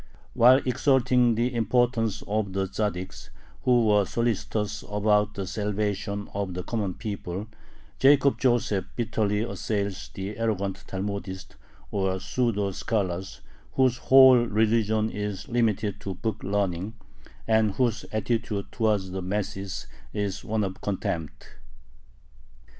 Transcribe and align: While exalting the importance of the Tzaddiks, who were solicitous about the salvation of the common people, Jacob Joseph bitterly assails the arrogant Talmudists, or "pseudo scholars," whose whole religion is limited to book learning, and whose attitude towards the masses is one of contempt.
While 0.33 0.61
exalting 0.65 1.35
the 1.35 1.53
importance 1.53 2.23
of 2.27 2.53
the 2.53 2.65
Tzaddiks, 2.65 3.29
who 3.65 3.85
were 3.85 4.03
solicitous 4.03 4.83
about 4.89 5.35
the 5.35 5.45
salvation 5.45 6.27
of 6.33 6.55
the 6.55 6.63
common 6.63 6.95
people, 6.95 7.45
Jacob 7.99 8.39
Joseph 8.39 8.85
bitterly 8.95 9.43
assails 9.43 10.09
the 10.15 10.39
arrogant 10.39 10.85
Talmudists, 10.87 11.53
or 11.91 12.19
"pseudo 12.19 12.71
scholars," 12.71 13.41
whose 13.73 13.97
whole 13.97 14.39
religion 14.43 15.11
is 15.11 15.47
limited 15.47 16.01
to 16.01 16.15
book 16.15 16.41
learning, 16.41 16.95
and 17.47 17.73
whose 17.75 18.03
attitude 18.11 18.71
towards 18.71 19.11
the 19.11 19.21
masses 19.21 19.85
is 20.15 20.43
one 20.43 20.63
of 20.63 20.81
contempt. 20.81 21.57